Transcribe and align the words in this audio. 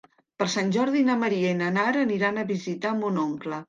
Per 0.43 0.47
Sant 0.53 0.71
Jordi 0.77 1.05
na 1.11 1.19
Maria 1.25 1.53
i 1.53 1.61
na 1.61 1.71
Nara 1.79 2.05
aniran 2.09 2.41
a 2.47 2.51
visitar 2.57 2.99
mon 3.05 3.27
oncle. 3.31 3.59